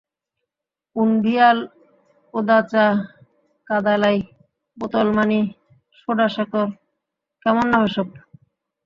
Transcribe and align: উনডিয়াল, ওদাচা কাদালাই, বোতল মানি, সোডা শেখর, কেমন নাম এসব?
উনডিয়াল, 0.95 1.57
ওদাচা 2.33 2.85
কাদালাই, 3.67 4.17
বোতল 4.77 5.07
মানি, 5.17 5.39
সোডা 5.99 6.27
শেখর, 6.35 6.67
কেমন 7.45 7.65
নাম 7.71 7.81
এসব? 7.89 8.07